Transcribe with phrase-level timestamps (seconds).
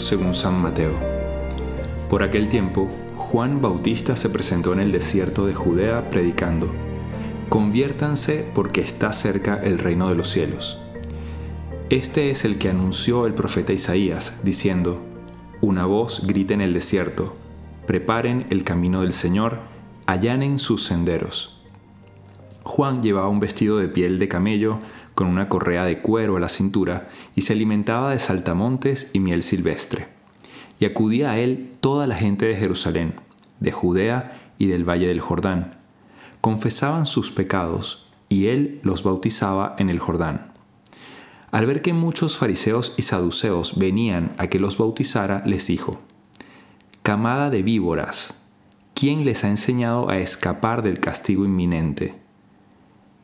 [0.00, 0.92] Según San Mateo.
[2.08, 6.72] Por aquel tiempo, Juan Bautista se presentó en el desierto de Judea predicando,
[7.50, 10.78] Conviértanse porque está cerca el reino de los cielos.
[11.90, 15.02] Este es el que anunció el profeta Isaías, diciendo,
[15.60, 17.36] Una voz grita en el desierto,
[17.86, 19.58] Preparen el camino del Señor,
[20.06, 21.60] allanen sus senderos.
[22.62, 24.78] Juan llevaba un vestido de piel de camello,
[25.20, 29.42] con una correa de cuero a la cintura, y se alimentaba de saltamontes y miel
[29.42, 30.08] silvestre.
[30.78, 33.12] Y acudía a él toda la gente de Jerusalén,
[33.58, 35.76] de Judea y del valle del Jordán.
[36.40, 40.54] Confesaban sus pecados, y él los bautizaba en el Jordán.
[41.50, 46.00] Al ver que muchos fariseos y saduceos venían a que los bautizara, les dijo,
[47.02, 48.32] Camada de víboras,
[48.94, 52.14] ¿quién les ha enseñado a escapar del castigo inminente?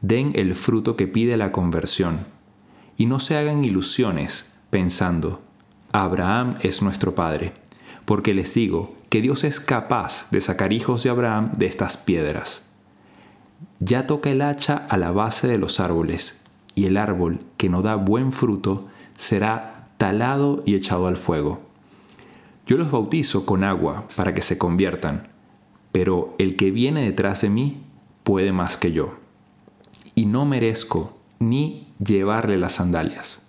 [0.01, 2.27] Den el fruto que pide la conversión,
[2.97, 5.43] y no se hagan ilusiones pensando,
[5.93, 7.53] Abraham es nuestro Padre,
[8.05, 12.65] porque les digo que Dios es capaz de sacar hijos de Abraham de estas piedras.
[13.79, 16.43] Ya toca el hacha a la base de los árboles,
[16.75, 21.63] y el árbol que no da buen fruto será talado y echado al fuego.
[22.67, 25.29] Yo los bautizo con agua para que se conviertan,
[25.93, 27.83] pero el que viene detrás de mí
[28.25, 29.26] puede más que yo
[30.17, 33.42] y no merezco ni llevarle las sandalias.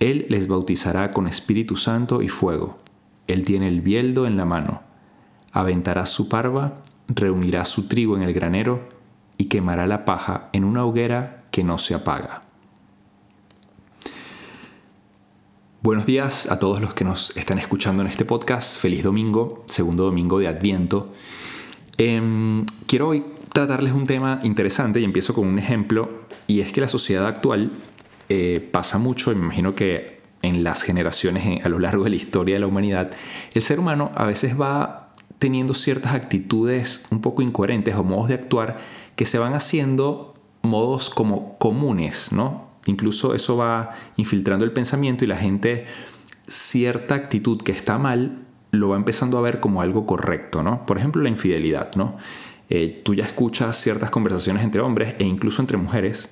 [0.00, 2.78] Él les bautizará con Espíritu Santo y fuego.
[3.28, 4.82] Él tiene el bieldo en la mano.
[5.52, 8.88] Aventará su parva, reunirá su trigo en el granero
[9.38, 12.42] y quemará la paja en una hoguera que no se apaga.
[15.80, 18.80] Buenos días a todos los que nos están escuchando en este podcast.
[18.80, 21.12] Feliz domingo, segundo domingo de Adviento.
[21.98, 23.22] Em, quiero hoy
[23.54, 27.70] tratarles un tema interesante y empiezo con un ejemplo, y es que la sociedad actual
[28.28, 32.56] eh, pasa mucho, me imagino que en las generaciones a lo largo de la historia
[32.56, 33.12] de la humanidad,
[33.54, 38.34] el ser humano a veces va teniendo ciertas actitudes un poco incoherentes o modos de
[38.34, 38.78] actuar
[39.14, 42.70] que se van haciendo modos como comunes, ¿no?
[42.86, 45.86] Incluso eso va infiltrando el pensamiento y la gente
[46.48, 48.40] cierta actitud que está mal
[48.72, 50.84] lo va empezando a ver como algo correcto, ¿no?
[50.86, 52.16] Por ejemplo, la infidelidad, ¿no?
[52.70, 56.30] Eh, tú ya escuchas ciertas conversaciones entre hombres e incluso entre mujeres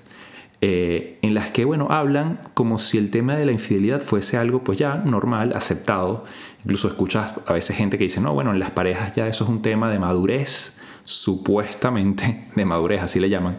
[0.64, 4.62] eh, en las que, bueno, hablan como si el tema de la infidelidad fuese algo
[4.62, 6.24] pues ya normal, aceptado.
[6.60, 9.50] Incluso escuchas a veces gente que dice, no, bueno, en las parejas ya eso es
[9.50, 13.56] un tema de madurez, supuestamente de madurez, así le llaman.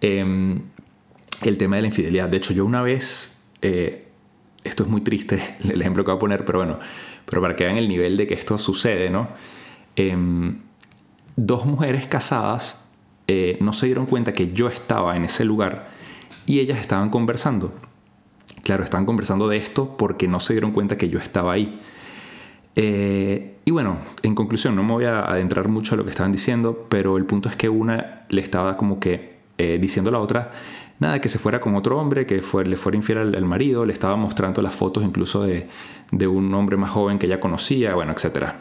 [0.00, 0.62] Em,
[1.42, 2.28] el tema de la infidelidad.
[2.28, 4.06] De hecho, yo una vez, eh,
[4.62, 6.78] esto es muy triste el ejemplo que voy a poner, pero bueno,
[7.24, 9.30] pero para que vean el nivel de que esto sucede, ¿no?
[11.36, 12.82] Dos mujeres casadas
[13.28, 15.88] eh, no se dieron cuenta que yo estaba en ese lugar
[16.46, 17.72] y ellas estaban conversando.
[18.62, 21.80] Claro, estaban conversando de esto porque no se dieron cuenta que yo estaba ahí.
[22.76, 26.32] Eh, y bueno, en conclusión, no me voy a adentrar mucho a lo que estaban
[26.32, 30.20] diciendo, pero el punto es que una le estaba como que eh, diciendo a la
[30.20, 30.52] otra,
[31.00, 34.16] nada, que se fuera con otro hombre, que le fuera infiel al, marido, le estaba
[34.16, 35.68] mostrando las fotos incluso de,
[36.12, 38.56] de un hombre más joven que ella conocía, bueno, etcétera.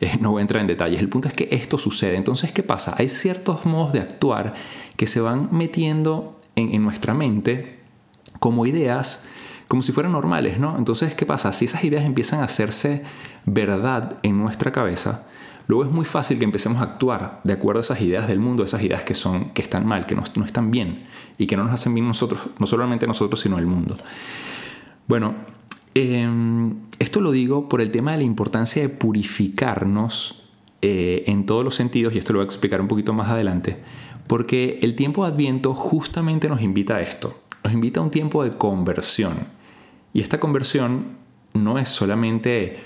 [0.00, 1.00] Eh, no voy a entrar en detalles.
[1.00, 2.16] El punto es que esto sucede.
[2.16, 2.94] Entonces, ¿qué pasa?
[2.98, 4.54] Hay ciertos modos de actuar
[4.96, 7.78] que se van metiendo en, nuestra mente
[8.38, 9.24] como ideas,
[9.68, 10.76] como si fueran normales, ¿no?
[10.78, 11.52] Entonces, ¿qué pasa?
[11.52, 13.02] Si esas ideas empiezan a hacerse
[13.44, 15.26] verdad en nuestra cabeza,
[15.66, 18.64] luego es muy fácil que empecemos a actuar de acuerdo a esas ideas del mundo,
[18.64, 21.06] esas ideas que, son, que están mal, que no, no están bien
[21.38, 23.96] y que no nos hacen bien nosotros, no solamente nosotros, sino el mundo.
[25.06, 25.34] Bueno,
[25.98, 30.42] Em, esto lo digo por el tema de la importancia de purificarnos
[30.82, 33.78] eh, en todos los sentidos, y esto lo voy a explicar un poquito más adelante,
[34.26, 38.44] porque el tiempo de Adviento justamente nos invita a esto, nos invita a un tiempo
[38.44, 39.46] de conversión.
[40.12, 41.16] Y esta conversión
[41.54, 42.78] no es solamente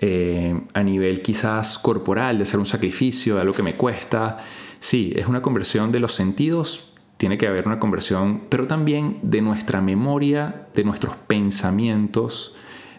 [0.00, 4.44] eh, a nivel quizás corporal, de hacer un sacrificio, de algo que me cuesta,
[4.80, 6.89] sí, es una conversión de los sentidos
[7.20, 12.54] tiene que haber una conversión, pero también de nuestra memoria, de nuestros pensamientos,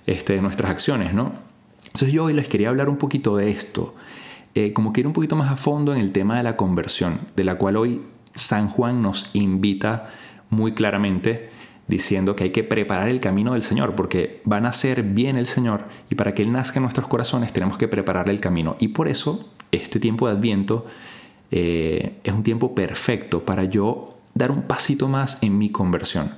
[0.06, 1.32] este, de nuestras acciones, ¿no?
[1.88, 3.96] Entonces yo hoy les quería hablar un poquito de esto,
[4.54, 7.18] eh, como que ir un poquito más a fondo en el tema de la conversión,
[7.36, 10.12] de la cual hoy San Juan nos invita
[10.52, 11.50] muy claramente
[11.88, 15.48] diciendo que hay que preparar el camino del Señor, porque va a nacer bien el
[15.48, 18.76] Señor y para que Él nazca en nuestros corazones tenemos que prepararle el camino.
[18.80, 20.86] Y por eso este tiempo de Adviento
[21.52, 26.32] eh, es un tiempo perfecto para yo dar un pasito más en mi conversión.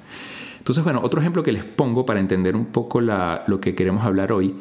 [0.57, 4.31] Entonces, bueno, otro ejemplo que les pongo para entender un poco lo que queremos hablar
[4.31, 4.55] hoy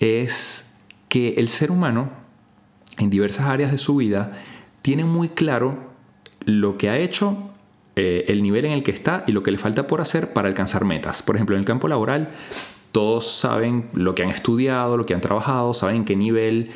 [0.00, 0.74] es
[1.08, 2.10] que el ser humano
[2.98, 4.40] en diversas áreas de su vida
[4.82, 5.92] tiene muy claro
[6.44, 7.50] lo que ha hecho,
[7.96, 10.48] eh, el nivel en el que está y lo que le falta por hacer para
[10.48, 11.22] alcanzar metas.
[11.22, 12.30] Por ejemplo, en el campo laboral,
[12.92, 16.70] todos saben lo que han estudiado, lo que han trabajado, saben en qué nivel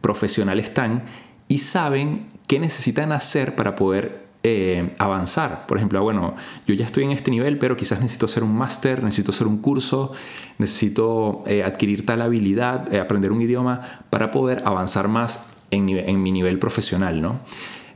[0.00, 1.04] profesional están
[1.48, 5.66] y saben qué necesitan hacer para poder eh, avanzar.
[5.66, 6.36] Por ejemplo, bueno,
[6.66, 9.56] yo ya estoy en este nivel, pero quizás necesito hacer un máster, necesito hacer un
[9.56, 10.12] curso,
[10.58, 16.22] necesito eh, adquirir tal habilidad, eh, aprender un idioma para poder avanzar más en, en
[16.22, 17.40] mi nivel profesional, ¿no?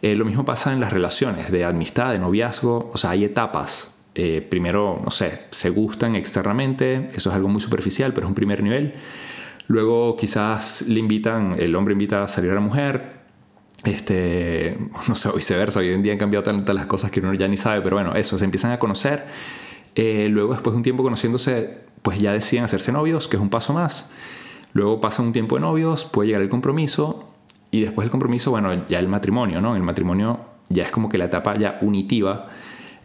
[0.00, 3.97] lo mismo pasa en las relaciones de amistad, de noviazgo, o sea, hay etapas.
[4.49, 8.62] primero, no sé, se gustan externamente, eso es algo muy superficial, pero es un primer
[8.62, 8.95] nivel.
[9.67, 13.18] Luego quizás le invitan, el hombre invita a salir a la mujer,
[13.85, 14.77] este,
[15.09, 17.57] no sé, viceversa, hoy en día han cambiado tantas las cosas que uno ya ni
[17.57, 19.25] sabe, pero bueno, eso, se empiezan a conocer.
[19.95, 23.51] Eh, luego, después de un tiempo conociéndose, pues ya deciden hacerse novios, que es un
[23.51, 24.11] paso más.
[24.73, 27.29] Luego pasa un tiempo de novios, puede llegar el compromiso
[27.71, 29.77] y después del compromiso, bueno, ya el matrimonio, ¿no?
[29.77, 32.49] El matrimonio ya es como que la etapa ya unitiva,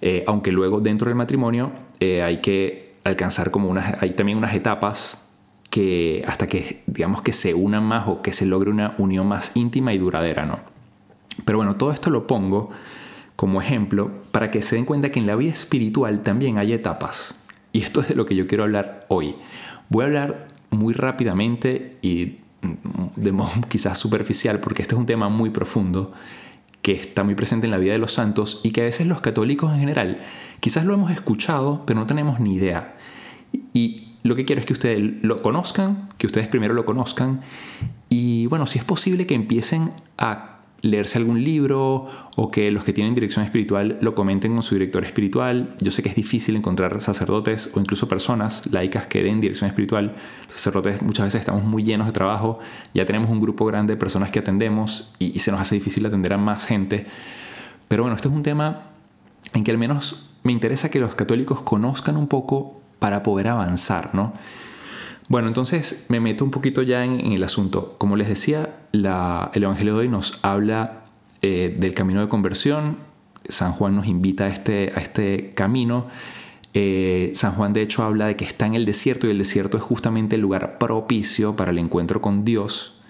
[0.02, 4.54] eh, aunque luego dentro del matrimonio eh, hay que alcanzar como unas, hay también unas
[4.54, 5.23] etapas
[6.28, 9.94] hasta que digamos que se unan más o que se logre una unión más íntima
[9.94, 10.60] y duradera, ¿no?
[11.46, 12.70] Pero bueno, todo esto lo pongo
[13.36, 17.36] como ejemplo para que se den cuenta que en la vida espiritual también hay etapas.
[17.72, 19.36] Y esto es de lo que yo quiero hablar hoy.
[19.90, 22.38] Voy a hablar muy rápidamente y
[23.16, 26.14] de modo quizás superficial porque este es un tema muy profundo
[26.82, 29.22] que está muy presente en la vida de los santos y que a veces los
[29.22, 30.20] católicos en general
[30.60, 32.96] quizás lo hemos escuchado pero no tenemos ni idea.
[33.74, 37.42] Y lo que quiero es que ustedes lo conozcan, que ustedes primero lo conozcan
[38.10, 40.54] y bueno, si es posible que empiecen a
[40.84, 45.06] leerse algún libro o que los que tienen dirección espiritual lo comenten con su director
[45.06, 45.76] espiritual.
[45.80, 50.18] Yo sé que es difícil encontrar sacerdotes o incluso personas laicas que den dirección espiritual.
[50.50, 52.60] Sacerdotes muchas veces estamos muy llenos de trabajo,
[52.94, 56.06] ya tenemos un grupo grande de personas que atendemos y, y se nos hace difícil
[56.06, 57.08] atender a más gente.
[57.88, 58.84] Pero bueno, este es un tema
[59.54, 64.16] en que al menos me interesa que los católicos conozcan un poco para poder avanzar,
[64.16, 64.32] ¿no?
[65.28, 67.98] Bueno, entonces me meto un poquito ya en, el asunto.
[67.98, 71.04] Como les decía, el Evangelio de hoy nos habla
[71.42, 72.96] eh, del camino de conversión.
[73.50, 76.08] San Juan nos invita a este, a este camino.
[76.74, 79.76] Eh, San Juan de hecho habla de que está en el desierto y el desierto
[79.76, 83.02] es justamente el lugar propicio para el encuentro con Dios.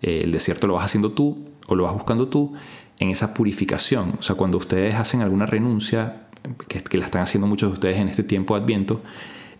[0.00, 2.54] Eh, el desierto lo vas haciendo tú o lo vas buscando tú
[2.98, 4.14] en esa purificación.
[4.18, 6.22] O sea, cuando ustedes hacen alguna renuncia,
[6.68, 9.02] que, que la están haciendo muchos de ustedes en este tiempo de Adviento,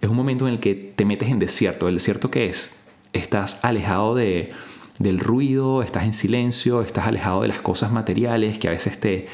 [0.03, 1.89] es un momento en el que te metes en desierto.
[1.89, 2.77] ¿El desierto qué es?
[3.13, 4.53] Estás alejado de,
[4.99, 9.29] del ruido, estás en silencio, estás alejado de las cosas materiales que a veces te,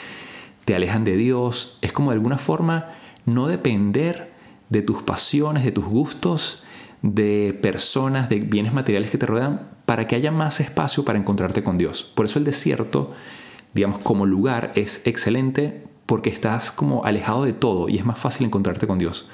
[0.66, 1.78] te alejan de Dios.
[1.80, 2.90] Es como de alguna forma
[3.24, 4.30] no depender
[4.68, 6.64] de tus pasiones, de tus gustos,
[7.00, 11.62] de personas, de bienes materiales que te rodean, para que haya más espacio para encontrarte
[11.62, 12.02] con Dios.
[12.02, 13.14] Por eso el desierto,
[13.72, 18.44] digamos, como lugar es excelente porque estás como alejado de todo y es más fácil
[18.46, 19.26] encontrarte con Dios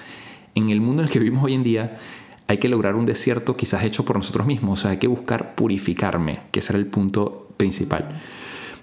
[0.54, 1.98] en el mundo en el que vivimos hoy en día,
[2.46, 5.54] hay que lograr un desierto quizás hecho por nosotros mismos, o sea, hay que buscar
[5.54, 8.20] purificarme, que será el punto principal.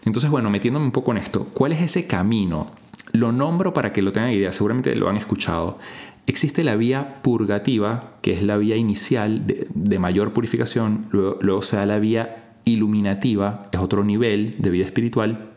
[0.06, 2.68] Entonces, bueno, metiéndome un poco en esto, ¿cuál es ese camino?
[3.12, 5.78] Lo nombro para que lo tengan idea, seguramente lo han escuchado.
[6.26, 11.78] Existe la vía purgativa, que es la vía inicial de, mayor purificación, luego, luego se
[11.78, 15.52] da la vía iluminativa, es otro nivel de vida espiritual,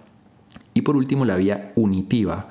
[0.75, 2.49] y por último la vía unitiva,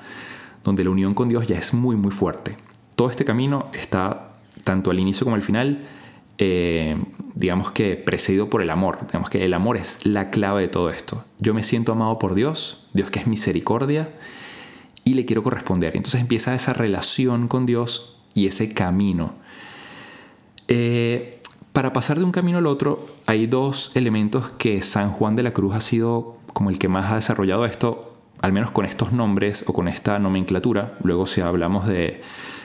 [0.64, 2.56] donde la unión con Dios ya es muy, muy fuerte
[2.96, 4.30] todo este camino está
[4.64, 5.86] tanto al inicio como al final,
[6.38, 6.96] eh,
[7.34, 8.98] digamos que precedido por el amor.
[9.06, 11.24] Digamos que el amor es la clave de todo esto.
[11.38, 14.10] Yo me siento amado por Dios, Dios que es misericordia,
[15.04, 15.96] y le quiero corresponder.
[15.96, 19.34] Entonces empieza esa relación con Dios y ese camino.
[20.68, 21.40] Eh,
[21.72, 25.52] para pasar de un camino al otro, hay dos elementos que San Juan de la
[25.52, 29.64] Cruz ha sido como el que más ha desarrollado esto, al menos con estos nombres
[29.66, 30.96] o con esta nomenclatura.
[31.02, 32.22] Luego si hablamos de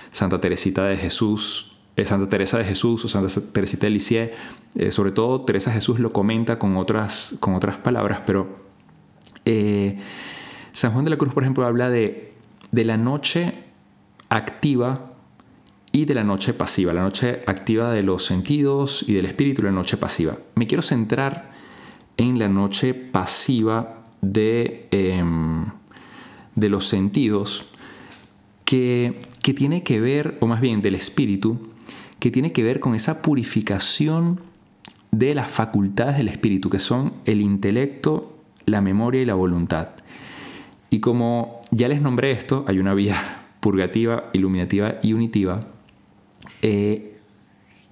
[0.10, 4.32] Santa Teresita de Jesús, eh, Santa Teresa de Jesús o Santa Teresita de Lisieux,
[4.76, 8.60] eh, sobre todo Teresa Jesús lo comenta con otras, con otras palabras, pero
[9.46, 10.00] eh,
[10.72, 12.34] San Juan de la Cruz, por ejemplo, habla de,
[12.72, 13.54] de la noche
[14.30, 15.10] activa
[15.92, 19.72] y de la noche pasiva, la noche activa de los sentidos y del espíritu la
[19.72, 20.38] noche pasiva.
[20.56, 21.52] Me quiero centrar
[22.18, 25.66] en la noche pasiva de, em,
[26.56, 27.66] de los sentidos,
[28.66, 31.70] que que tiene que ver, o más bien del espíritu,
[32.20, 34.42] que tiene que ver con esa purificación
[35.12, 39.90] de las facultades del espíritu, que son el intelecto, la memoria y la voluntad.
[40.90, 45.62] Y como ya les nombré esto, hay una vía purgativa, iluminativa y unitiva.
[46.62, 47.20] Eh,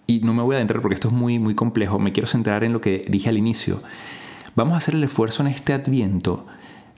[0.07, 2.63] y no me voy a adentrar porque esto es muy, muy complejo, me quiero centrar
[2.63, 3.81] en lo que dije al inicio.
[4.55, 6.47] Vamos a hacer el esfuerzo en este adviento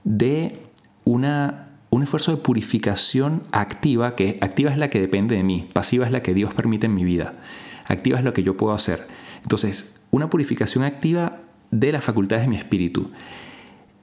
[0.04, 0.58] de
[1.04, 6.06] una un esfuerzo de purificación activa, que activa es la que depende de mí, pasiva
[6.06, 7.34] es la que Dios permite en mi vida.
[7.84, 9.08] activa es lo que yo puedo hacer.
[9.42, 11.40] Entonces, una purificación activa
[11.72, 13.10] de las facultades de mi espíritu.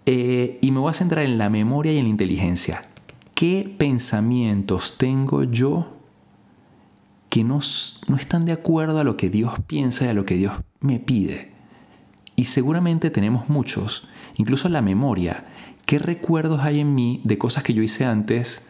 [0.05, 2.85] Eh, y me voy a centrar en la memoria y en la inteligencia.
[3.33, 5.93] ¿Qué pensamientos tengo yo
[7.29, 7.59] que no,
[8.07, 10.99] no están de acuerdo a lo que Dios piensa y a lo que Dios me
[10.99, 11.51] pide?
[12.35, 15.45] Y seguramente tenemos muchos, incluso la memoria.
[15.87, 18.61] ¿Qué recuerdos hay en mí de cosas que yo hice antes?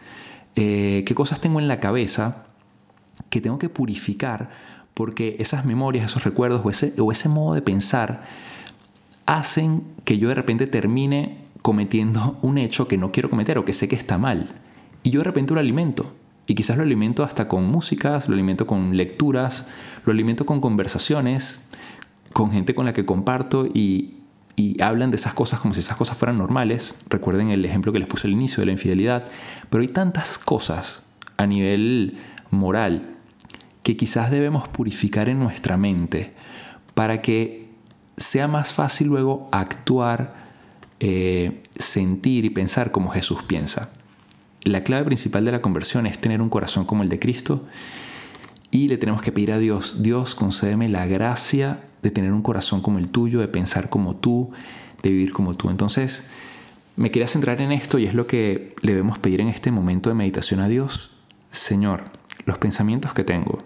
[0.54, 2.46] Eh, ¿Qué cosas tengo en la cabeza
[3.28, 4.50] que tengo que purificar?
[4.94, 8.24] Porque esas memorias, esos recuerdos o ese, o ese modo de pensar
[9.26, 13.72] hacen que yo de repente termine cometiendo un hecho que no quiero cometer o que
[13.72, 14.54] sé que está mal.
[15.02, 16.14] Y yo de repente lo alimento.
[16.46, 19.66] Y quizás lo alimento hasta con músicas, lo alimento con lecturas,
[20.04, 21.66] lo alimento con conversaciones,
[22.32, 24.17] con gente con la que comparto y,
[24.58, 26.96] y hablan de esas cosas como si esas cosas fueran normales.
[27.08, 29.26] Recuerden el ejemplo que les puse al inicio de la infidelidad.
[29.70, 31.04] Pero hay tantas cosas
[31.36, 32.18] a nivel
[32.50, 33.14] moral
[33.84, 36.32] que quizás debemos purificar en nuestra mente
[36.94, 37.68] para que
[38.16, 40.34] sea más fácil luego actuar,
[40.98, 43.92] eh, sentir y pensar como Jesús piensa.
[44.64, 47.64] La clave principal de la conversión es tener un corazón como el de Cristo
[48.72, 52.80] y le tenemos que pedir a Dios, Dios concédeme la gracia de tener un corazón
[52.80, 54.50] como el tuyo, de pensar como tú,
[55.02, 55.70] de vivir como tú.
[55.70, 56.28] Entonces,
[56.96, 60.10] me quería centrar en esto y es lo que le debemos pedir en este momento
[60.10, 61.12] de meditación a Dios.
[61.50, 62.04] Señor,
[62.44, 63.58] los pensamientos que tengo,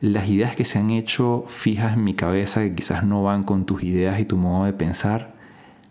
[0.00, 3.66] las ideas que se han hecho fijas en mi cabeza, que quizás no van con
[3.66, 5.34] tus ideas y tu modo de pensar,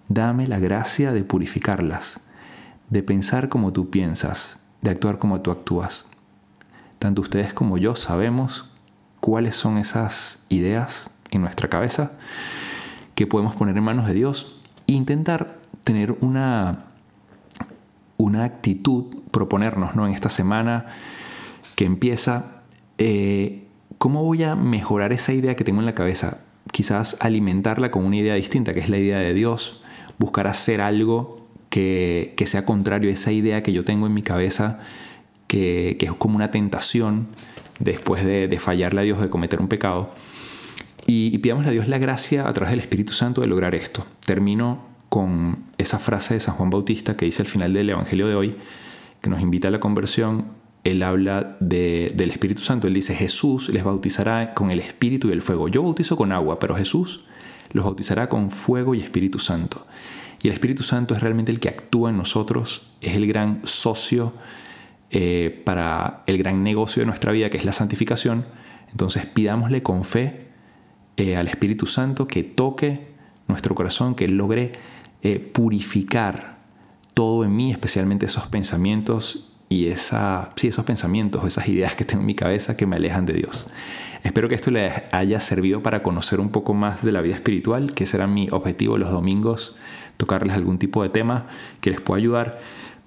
[0.08, 2.22] dame la gracia de purificarlas,
[2.89, 6.06] de pensar como tú piensas, de actuar como tú actúas.
[7.00, 8.70] Tanto ustedes como yo sabemos
[9.20, 12.13] cuáles son esas ideas en nuestra cabeza
[13.15, 16.86] que podemos poner en manos de Dios e intentar tener una,
[18.17, 20.05] una actitud, proponernos ¿no?
[20.07, 20.88] en esta semana
[21.75, 22.57] que empieza
[22.98, 23.67] eh,
[23.98, 26.39] ¿cómo voy a mejorar esa idea que tengo en la cabeza?
[26.72, 29.81] Quizás alimentarla con una idea distinta, que es la idea de Dios,
[30.17, 34.79] buscar hacer algo que, sea contrario a esa idea que yo tengo en mi cabeza,
[35.48, 37.27] que, es como una tentación
[37.79, 40.12] después de, fallarle a Dios, de cometer un pecado.
[41.08, 44.06] Y, y pidamos a Dios la gracia a través del Espíritu Santo de lograr esto.
[44.26, 48.36] Termino con esa frase de San Juan Bautista que dice al final del Evangelio de
[48.36, 48.56] hoy,
[49.22, 50.58] que nos invita a la conversión
[50.92, 52.88] él habla del Espíritu Santo.
[52.88, 55.68] Él dice, Jesús les bautizará con el Espíritu y el fuego.
[55.68, 57.26] Yo bautizo con agua, pero Jesús
[57.74, 59.86] los bautizará con fuego y Espíritu Santo.
[60.42, 64.34] Y el Espíritu Santo es realmente el que actúa en nosotros, es el gran socio
[65.10, 68.46] eh, para el gran negocio de nuestra vida, que es la santificación.
[68.92, 70.47] Entonces pidámosle con fe
[71.18, 73.08] eh, al Espíritu Santo que toque
[73.48, 74.74] nuestro corazón, que logre
[75.24, 76.58] eh, purificar
[77.14, 82.22] todo en mí, especialmente esos pensamientos y esa, sí, esos pensamientos, esas ideas que tengo
[82.22, 83.68] en mi cabeza que me alejan de Dios.
[84.24, 87.94] Espero que esto les haya servido para conocer un poco más de la vida espiritual,
[87.94, 89.78] que será mi objetivo los domingos,
[90.18, 91.48] tocarles algún tipo de tema
[91.82, 92.60] que les pueda ayudar.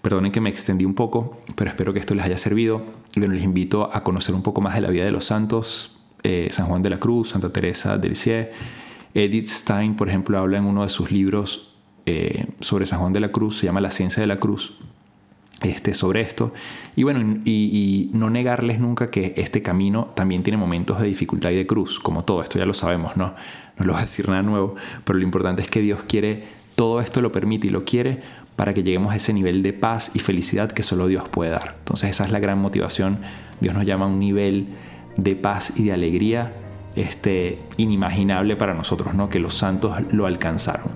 [0.02, 2.82] Perdonen que me extendí un poco, pero espero que esto les haya servido.
[3.14, 6.48] Bueno, les invito a conocer un poco más de la vida de los santos, eh,
[6.50, 8.48] San Juan de la Cruz, Santa Teresa de Lisieux.
[9.14, 11.74] Edith Stein, por ejemplo, habla en uno de sus libros
[12.06, 14.74] eh, sobre San Juan de la Cruz, se llama La ciencia de la cruz,
[15.62, 16.52] este, sobre esto.
[16.96, 21.56] Y bueno, y, no negarles nunca que este camino también tiene momentos de dificultad y
[21.56, 23.34] de cruz, como todo, esto ya lo sabemos, ¿no?
[23.78, 27.00] No lo voy a decir nada nuevo, pero lo importante es que Dios quiere, todo
[27.00, 28.20] esto lo permite y lo quiere
[28.56, 31.76] para que lleguemos a ese nivel de paz y felicidad que solo Dios puede dar.
[31.78, 33.20] Entonces esa es la gran motivación.
[33.60, 34.66] Dios nos llama a un nivel
[35.16, 36.52] de paz y de alegría
[36.96, 39.28] este, inimaginable para nosotros, ¿no?
[39.28, 40.88] Que los santos lo alcanzaron.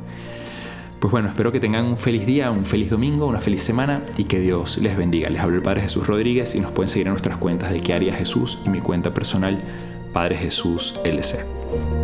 [1.01, 4.25] Pues bueno, espero que tengan un feliz día, un feliz domingo, una feliz semana y
[4.25, 5.29] que Dios les bendiga.
[5.29, 7.93] Les hablo el Padre Jesús Rodríguez y nos pueden seguir en nuestras cuentas de qué
[7.93, 9.61] haría Jesús y mi cuenta personal
[10.15, 12.04] Padre Jesús LC.